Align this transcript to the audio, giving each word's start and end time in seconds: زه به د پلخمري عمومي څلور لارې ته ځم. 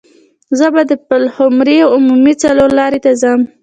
زه 0.57 0.67
به 0.73 0.81
د 0.89 0.91
پلخمري 1.07 1.77
عمومي 1.93 2.33
څلور 2.43 2.69
لارې 2.79 2.99
ته 3.05 3.11
ځم. 3.21 3.39